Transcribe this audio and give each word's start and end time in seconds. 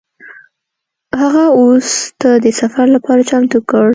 هغه 1.21 1.43
اس 1.59 1.87
ته 2.21 2.29
د 2.43 2.47
سفر 2.61 2.85
لپاره 2.95 3.21
چمتو 3.29 3.59
کړ. 3.69 3.87